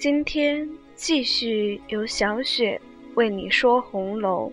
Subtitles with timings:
[0.00, 2.80] 今天继续由小雪
[3.16, 4.50] 为你说红楼。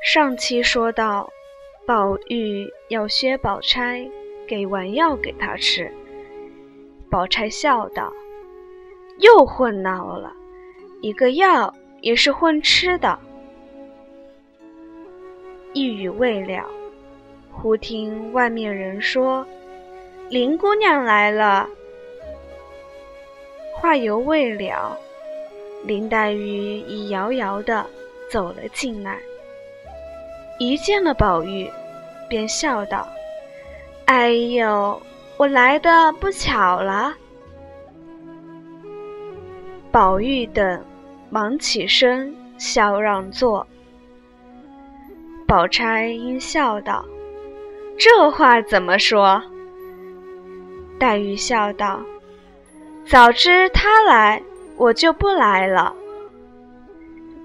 [0.00, 1.28] 上期说到，
[1.84, 4.08] 宝玉要薛宝钗
[4.46, 5.92] 给丸药给他吃，
[7.10, 8.12] 宝钗笑道
[9.18, 10.32] ：“又混闹了，
[11.00, 13.18] 一个药也是混吃的。”
[15.74, 16.64] 一语未了，
[17.50, 19.44] 忽听外面人说
[20.30, 21.68] ：“林姑娘来了。”
[23.84, 24.98] 话犹未了，
[25.82, 27.84] 林黛玉已遥遥地
[28.30, 29.18] 走了进来，
[30.58, 31.70] 一见了宝玉，
[32.26, 33.06] 便笑道
[34.08, 34.98] ：“哎呦，
[35.36, 37.14] 我来的不巧了。”
[39.92, 40.82] 宝玉等
[41.28, 43.66] 忙起身，笑让座。
[45.46, 47.04] 宝钗因笑道
[48.00, 49.42] ：“这话怎么说？”
[50.98, 52.00] 黛玉笑道
[53.06, 54.42] ：“早知他来，
[54.76, 55.94] 我就不来了。”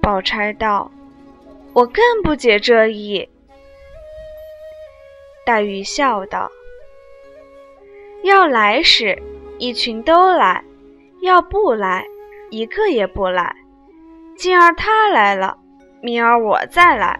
[0.01, 0.89] 宝钗道
[1.73, 3.29] ：“我更不解这意。”
[5.45, 6.49] 黛玉笑道
[8.23, 9.21] ：“要来时，
[9.57, 10.63] 一群都来；
[11.21, 12.05] 要不来，
[12.49, 13.55] 一个也不来。
[14.37, 15.57] 今儿他来了，
[16.01, 17.19] 明儿我再来。”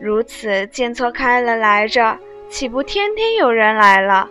[0.00, 4.28] 如此见错开了来着，岂不天天有人来了？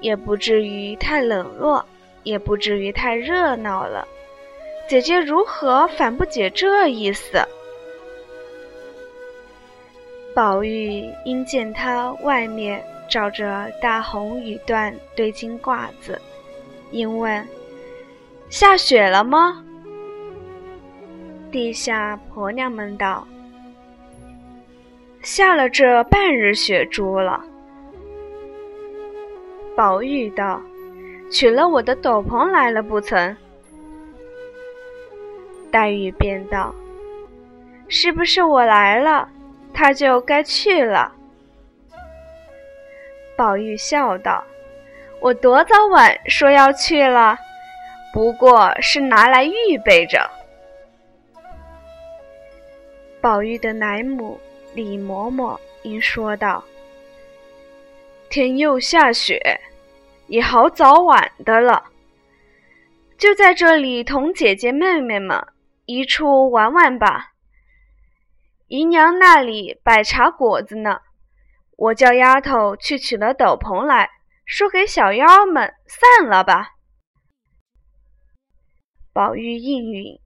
[0.00, 1.84] 也不至于太冷落，
[2.24, 4.08] 也不至于太热闹了。
[4.88, 7.38] 姐姐如何反不解这意思？
[10.34, 16.20] 宝玉因见他外面罩着大红羽缎对襟褂子，
[16.90, 17.46] 因问
[18.50, 19.64] ：“下雪了吗？”
[21.52, 23.26] 地下婆娘们道。
[25.22, 27.42] 下了这半日雪珠了。
[29.76, 30.60] 宝玉道
[31.34, 33.36] ：“取了我的斗篷来了不曾？”
[35.72, 36.72] 黛玉便道
[37.90, 39.28] ：“是不是我来了，
[39.74, 41.12] 他就该去了？”
[43.36, 44.44] 宝玉笑道
[45.20, 47.36] ：“我多早晚说要去了，
[48.12, 50.30] 不过是拿来预备着。”
[53.20, 54.38] 宝玉的奶母。
[54.76, 56.64] 李嬷嬷因说道
[58.28, 59.40] ：“天又下雪，
[60.26, 61.90] 也好早晚的了，
[63.18, 65.46] 就在这里同姐姐妹妹们
[65.86, 67.32] 一处玩玩吧。
[68.68, 71.00] 姨娘那里摆茶果子呢，
[71.76, 74.10] 我叫丫头去取了斗篷来，
[74.44, 76.74] 说给小妖们散了吧。”
[79.12, 80.18] 宝玉应允，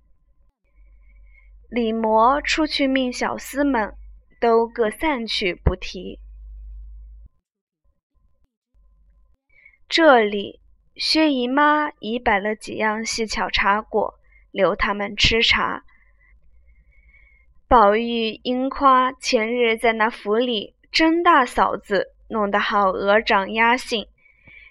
[1.68, 3.94] 李嬷出去命小厮们。
[4.40, 6.20] 都各散去，不提。
[9.88, 10.60] 这里
[10.96, 14.14] 薛姨妈已摆了几样细巧茶果，
[14.50, 15.82] 留他们吃茶。
[17.66, 24.06] 宝玉因夸前日在那府里甄大嫂子弄得好鹅掌鸭杏，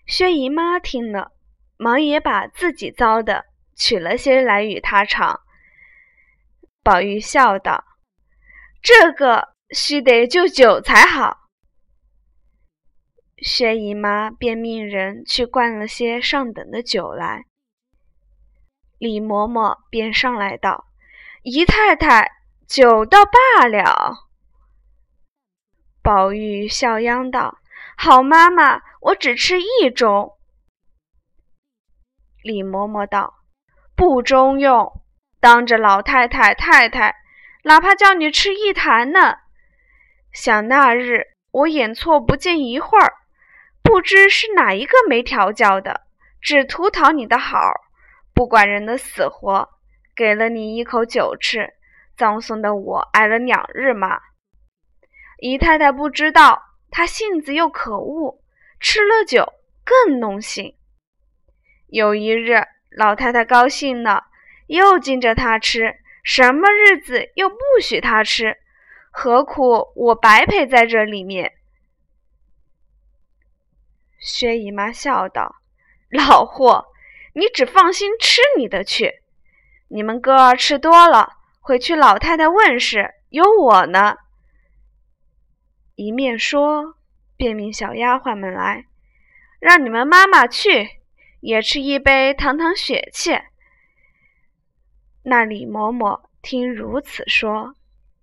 [0.06, 1.32] 薛姨妈听了，
[1.78, 3.46] 忙也把自己糟的
[3.76, 5.42] 取了些来与他尝。
[6.84, 7.84] 宝玉笑道
[8.82, 11.47] ：“这个。”须得就酒才好。
[13.40, 17.46] 薛姨妈便命人去灌了些上等的酒来。
[18.98, 20.86] 李嬷嬷便上来道
[21.44, 22.32] ：“姨太太，
[22.68, 24.28] 酒倒罢了。”
[26.02, 27.60] 宝玉笑央道
[27.96, 30.38] ：“好妈妈，我只吃一盅。”
[32.42, 33.36] 李嬷嬷道
[33.96, 35.02] ：“不中用，
[35.40, 37.16] 当着老太太太太，
[37.64, 39.38] 哪怕叫你吃一坛呢。”
[40.34, 43.14] 想那日我眼错不见一会儿，
[43.88, 46.02] 不知是哪一个没调教的，
[46.42, 47.58] 只图讨你的好，
[48.34, 49.70] 不管人的死活，
[50.14, 51.74] 给了你一口酒吃，
[52.18, 54.20] 葬送的我挨了两日骂。
[55.40, 56.62] 姨太太不知道，
[56.92, 58.42] 她性子又可恶，
[58.82, 59.54] 吃了酒
[59.86, 60.76] 更弄性。
[61.88, 62.62] 有一日
[62.92, 64.26] 老太太高兴了，
[64.68, 65.96] 又敬着他吃，
[66.26, 68.58] 什么日子又不许他吃。
[69.12, 71.54] 何苦我白陪在这里面？
[74.20, 75.56] 薛姨妈笑道
[76.10, 76.86] ：“老霍，
[77.34, 79.22] 你只放心吃你的去。
[79.88, 84.18] 你们哥儿吃多了，回去老太太问事，有我呢。”
[85.96, 86.96] 一面说，
[87.36, 88.86] 便命小丫鬟们来，
[89.60, 90.90] 让你们妈妈去，
[91.40, 93.40] 也吃一杯，淌淌血气。
[95.24, 97.74] 那李嬷嬷听如此说。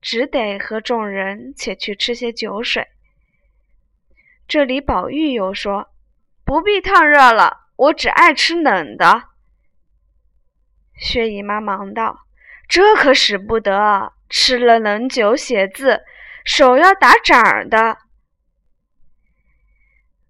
[0.06, 2.86] 只得和众人且去吃些酒水。
[4.46, 5.88] 这里宝玉又说
[6.44, 9.22] ：“不必烫热了，我只爱吃冷的。”
[10.96, 12.26] 薛姨妈忙道
[12.68, 16.02] ：“这可使不得，吃了冷酒写字，
[16.44, 17.98] 手要打掌的。”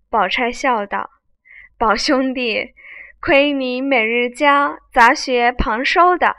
[0.08, 1.10] 宝钗笑道
[1.76, 2.72] ：“宝兄弟，
[3.20, 6.36] 亏你每日教杂学旁收的，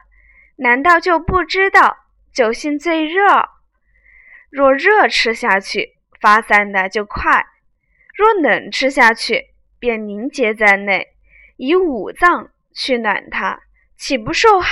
[0.56, 1.98] 难道就不知道
[2.34, 3.50] 酒性最热？
[4.50, 7.42] 若热吃下去，发散的就快；
[8.16, 11.16] 若冷吃下去，便凝结在内，
[11.58, 13.62] 以五脏去暖它，
[13.98, 14.70] 岂不受害？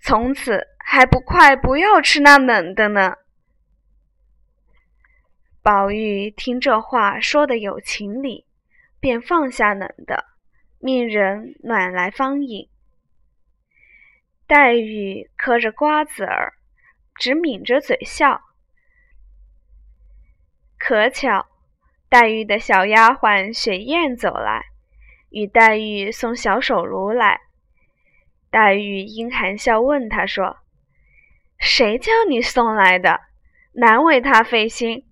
[0.00, 3.16] 从此还不快不要吃那冷的呢？”
[5.60, 8.46] 宝玉听这话说的有情理，
[9.00, 10.26] 便放下冷的，
[10.78, 12.68] 命人暖来方饮。
[14.46, 16.52] 黛玉嗑着瓜子儿，
[17.14, 18.42] 只抿着嘴笑。
[20.78, 21.46] 可巧，
[22.14, 24.66] 黛玉的小丫鬟雪雁走来，
[25.30, 27.40] 与黛玉送小手炉来。
[28.52, 30.58] 黛玉因含笑问她说
[31.58, 33.20] ：“谁叫你送来的？
[33.72, 35.04] 难为他费心。”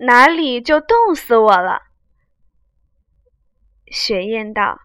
[0.00, 1.82] 哪里就冻死我了？
[3.88, 4.80] 雪雁道：“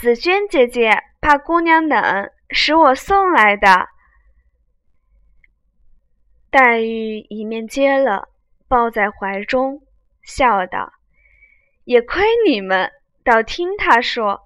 [0.00, 3.88] 紫鹃姐姐怕姑娘冷，使我送来的。”
[6.52, 8.28] 黛玉一面接了，
[8.68, 9.83] 抱在怀中，
[10.24, 10.92] 笑道
[11.84, 12.90] ：“也亏你们，
[13.22, 14.40] 倒听他说。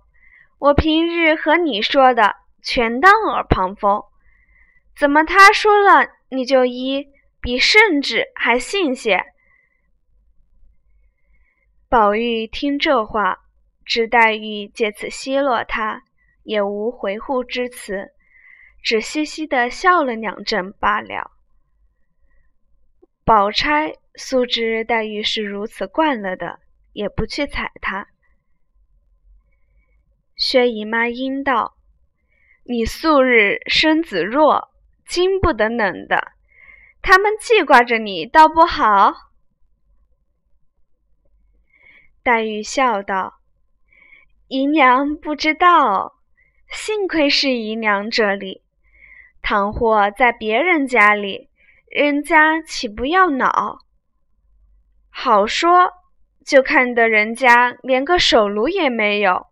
[0.58, 4.02] 我平日和你说的，全当耳旁风。
[4.96, 7.06] 怎么他说了，你就依，
[7.40, 9.24] 比圣旨还信些？”
[11.88, 13.38] 宝玉听这话，
[13.84, 16.02] 知黛玉借此奚落他，
[16.42, 18.10] 也无回护之词，
[18.82, 21.30] 只嘻嘻的笑了两阵罢了。
[23.28, 26.60] 宝钗素知黛玉是如此惯了的，
[26.94, 28.08] 也不去睬她。
[30.34, 31.76] 薛姨妈应道
[32.64, 34.70] ：“你素日身子弱，
[35.06, 36.32] 经不得冷的，
[37.02, 39.12] 他们记挂着你，倒不好。”
[42.24, 43.40] 黛玉笑道
[44.48, 46.14] ：“姨娘不知道，
[46.70, 48.62] 幸亏是姨娘这里。
[49.42, 51.47] 倘或在别人家里，
[51.90, 53.78] 人家岂不要恼？
[55.08, 55.90] 好说，
[56.44, 59.46] 就看得人家连个手炉也没有，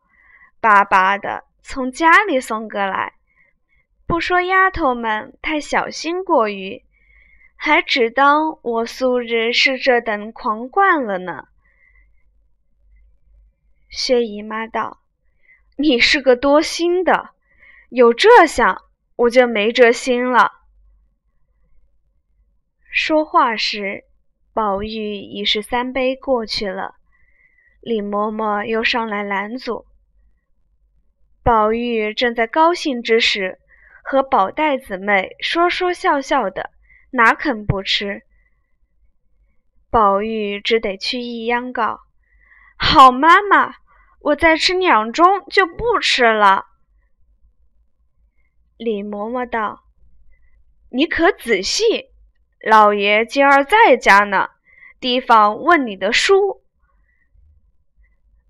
[0.60, 3.14] 巴巴的从家里送个来。
[4.06, 6.84] 不说丫头们太小心过于，
[7.56, 11.48] 还只当我素日是这等狂惯了呢。”
[13.88, 15.00] 薛姨妈道
[15.78, 17.30] ：“你是个多心的，
[17.88, 18.82] 有这想，
[19.16, 20.52] 我就没这心了。”
[22.98, 24.04] 说话时，
[24.54, 26.94] 宝玉已是三杯过去了，
[27.82, 29.84] 李嬷嬷又上来拦阻。
[31.42, 33.60] 宝玉正在高兴之时，
[34.02, 36.70] 和宝黛姊妹说说笑笑的，
[37.10, 38.22] 哪肯不吃？
[39.90, 42.00] 宝玉只得去意央告
[42.80, 43.74] ：“好妈妈。”
[44.20, 46.64] 我再吃两盅就不吃了。
[48.78, 49.84] 李嬷嬷道
[50.90, 52.06] ：“你可仔细，
[52.68, 54.50] 老爷今儿在家呢，
[54.98, 56.62] 提防问你的书。”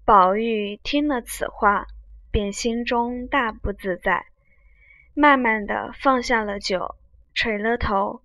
[0.07, 1.87] 宝玉听了此话，
[2.31, 4.25] 便心中大不自在，
[5.13, 6.95] 慢慢的放下了酒，
[7.35, 8.23] 垂了头。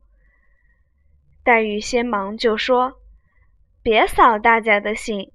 [1.43, 2.93] 黛玉先忙就说
[3.83, 5.33] ：“别扫大家的兴，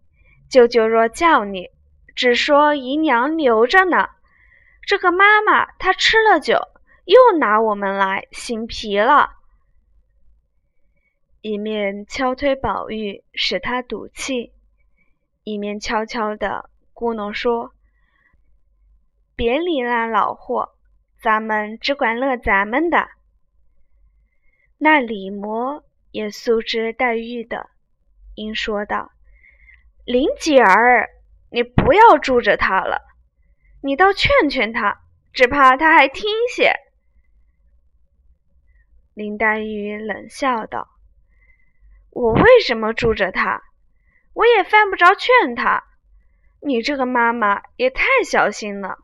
[0.49, 1.69] 舅舅若叫你。”
[2.17, 4.09] 只说姨娘留着呢，
[4.87, 6.59] 这个妈妈她吃了酒，
[7.05, 9.36] 又拿我们来，心疲了。
[11.49, 14.53] 一面敲推宝玉，使他赌气，
[15.45, 17.73] 一面悄悄地咕哝说
[19.37, 20.75] ：“别理那老货，
[21.23, 23.07] 咱们只管乐咱们的。”
[24.77, 27.71] 那李嬷也素知黛玉的，
[28.35, 29.13] 应说道
[30.05, 31.09] ：“林姐儿。”
[31.53, 33.03] 你不要住着他了，
[33.81, 35.01] 你倒劝劝他，
[35.33, 36.73] 只怕他还听些。
[39.15, 40.89] 林黛玉冷笑道
[42.17, 43.63] ：“我为什么住着他？
[44.33, 45.85] 我也犯不着劝他。
[46.63, 48.97] 你这个妈妈也太小心了。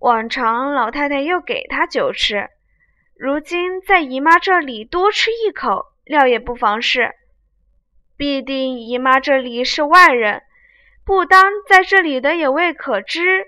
[0.00, 2.48] 往常老太太又给他酒吃，
[3.14, 7.14] 如今在姨妈这里多吃一口，料也不妨事。
[8.16, 10.42] 必定姨妈这里是外人。”
[11.04, 13.44] 不当在这里的也未可知。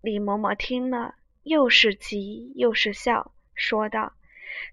[0.00, 4.14] 李嬷嬷听了，又是急又是笑，说道：“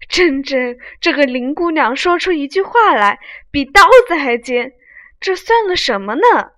[0.08, 3.20] 真真，这个林姑娘说出一句话来，
[3.50, 4.72] 比刀子还尖，
[5.20, 6.52] 这算了什么呢？”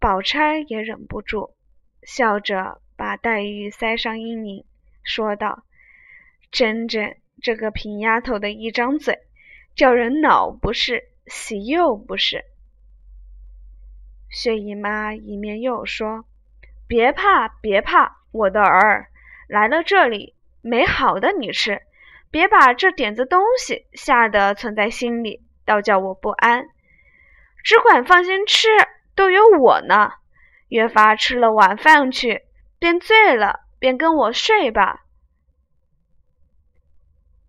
[0.00, 1.54] 宝钗也忍不住，
[2.02, 4.64] 笑着把黛玉塞上衣领，
[5.02, 5.64] 说道
[6.50, 9.18] ：“真真这个平丫头的一张嘴，
[9.74, 12.44] 叫人恼不是，喜又不是。”
[14.30, 16.24] 薛姨妈一面又说
[16.88, 19.10] ：“别怕，别怕，我的儿
[19.48, 21.82] 来了这里没好的你吃，
[22.30, 26.66] 别把这点子东西吓得存在心里，倒叫我不安。
[27.64, 28.68] 只管放心吃。”
[29.16, 30.12] 都有我呢，
[30.68, 32.44] 越发吃了晚饭去，
[32.78, 35.04] 便醉了，便跟我睡吧。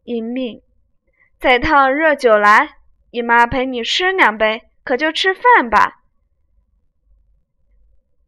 [0.03, 0.62] 应命，
[1.39, 2.77] 再烫热酒来，
[3.10, 6.01] 姨妈陪你吃两杯，可就吃饭吧。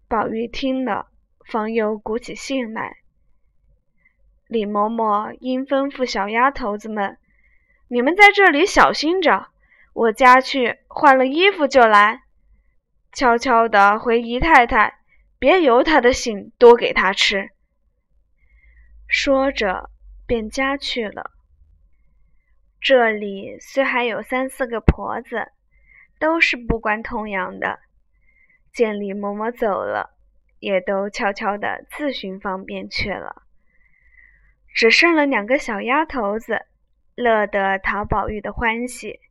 [0.08, 1.08] 宝玉听了，
[1.46, 3.03] 方又鼓起兴来。
[4.54, 7.18] 李嬷嬷应吩咐小丫头子们
[7.90, 9.48] ：“你们在这里小心着，
[9.94, 12.22] 我家去换了衣服就来。”
[13.12, 15.00] 悄悄地回姨太太，
[15.40, 17.50] 别由她的性，多给她吃。
[19.08, 19.90] 说着，
[20.28, 21.32] 便家去了。
[22.80, 25.52] 这里虽还有三四个婆子，
[26.20, 27.80] 都是不关痛痒的，
[28.72, 30.12] 见李嬷嬷走了，
[30.60, 33.43] 也都悄悄地自寻方便去了。
[34.84, 36.66] 只剩了两个小丫头子，
[37.16, 39.22] 乐得讨宝玉的欢喜。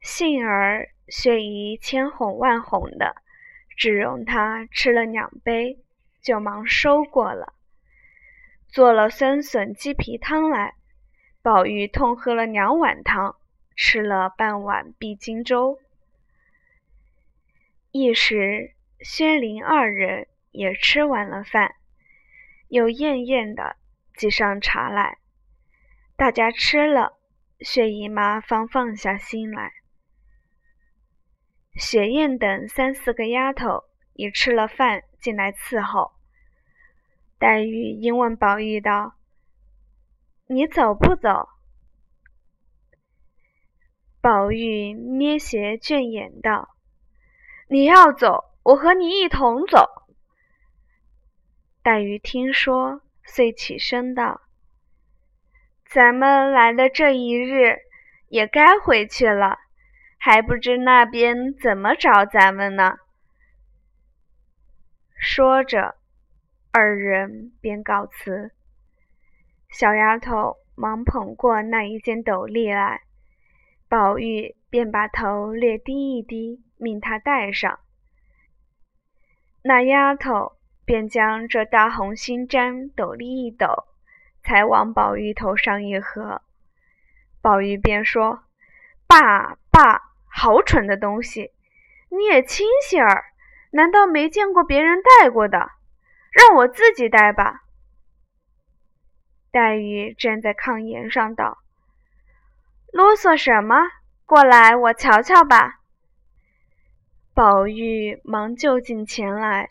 [0.00, 0.88] 幸而。
[1.08, 3.16] 薛姨千哄万哄的，
[3.76, 5.78] 只容他吃了两杯，
[6.22, 7.52] 就忙收过了。
[8.66, 10.74] 做了酸笋鸡皮汤来，
[11.42, 13.36] 宝玉痛喝了两碗汤，
[13.76, 15.78] 吃了半碗碧金粥。
[17.90, 21.74] 一时，薛林二人也吃完了饭，
[22.68, 23.76] 又艳艳的
[24.14, 25.18] 挤上茶来。
[26.16, 27.18] 大家吃了，
[27.60, 29.72] 薛姨妈方放下心来。
[31.74, 33.84] 雪雁等三四个丫头
[34.14, 36.12] 已吃了饭进来伺候。
[37.38, 39.14] 黛玉因问宝玉道
[40.48, 41.48] ：“你走不走？”
[44.20, 46.74] 宝玉捏斜倦眼道
[47.70, 49.86] ：“你要走，我和你一同走。”
[51.82, 54.42] 黛玉听说，遂起身道
[55.88, 57.78] ：“咱们来的这一日，
[58.28, 59.58] 也该回去了。”
[60.20, 62.98] 还不知那边怎么找咱们呢？
[65.16, 65.94] 说着，
[66.72, 68.50] 二人便告辞。
[69.70, 73.02] 小丫头忙捧过那一件斗笠来，
[73.88, 77.78] 宝玉便把头略低一低，命她戴上。
[79.62, 80.57] 那丫头
[80.88, 83.84] 便将这大红心毡斗笠一抖，
[84.42, 86.40] 才往宝玉头上一合。
[87.42, 88.42] 宝玉便说
[89.06, 91.50] ：“爸爸。”好蠢的东西！
[92.10, 93.24] 你也清醒儿，
[93.72, 95.58] 难道没见过别人戴过的？
[96.30, 97.64] 让我自己戴吧。
[99.50, 101.58] 黛玉站在炕沿上道
[102.92, 103.76] ：“啰嗦什么？
[104.26, 105.80] 过来，我瞧瞧吧。”
[107.34, 109.70] 宝玉忙就近前来，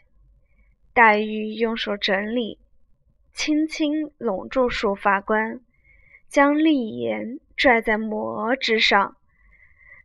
[0.98, 2.58] 黛玉用手整理，
[3.32, 5.62] 轻轻拢住束发冠，
[6.28, 9.16] 将立檐拽在抹额之上。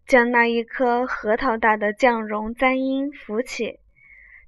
[0.06, 3.80] 将那一颗核桃大的绛绒簪缨扶起，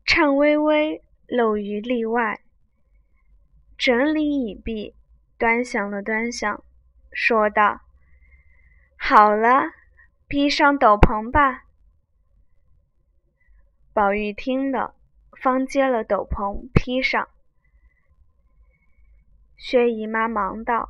[0.04, 2.42] 颤巍巍露于例外。
[3.78, 4.94] 整理已毕，
[5.38, 6.62] 端详了端详，
[7.10, 7.80] 说道
[9.00, 9.62] ：“好了，
[10.28, 11.64] 披上斗篷吧。”
[13.94, 14.94] 宝玉听了，
[15.44, 17.28] 方接了斗篷披上。
[19.58, 20.88] 薛姨妈忙道：“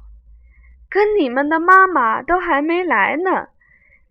[0.88, 3.49] 跟你们的妈妈都还没来呢。”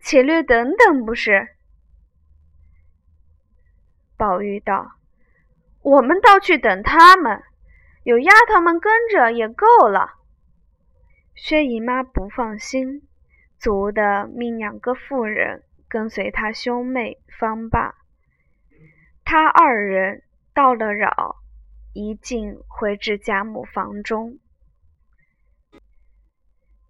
[0.03, 1.55] 且略等等，不是？
[4.17, 4.95] 宝玉道
[5.81, 7.41] ：“我们倒去等他们，
[8.03, 10.15] 有丫头们跟着也够了。”
[11.35, 13.07] 薛姨妈不放心，
[13.57, 17.95] 足的命两个妇人跟随他兄妹方罢。
[19.23, 20.22] 他二人
[20.53, 21.37] 到了扰，
[21.93, 24.39] 一进回至贾母房中。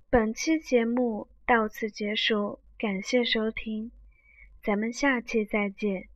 [0.09, 2.59] 本期节目到此结束。
[2.77, 3.91] 感谢收听，
[4.61, 6.09] 咱们下期再见。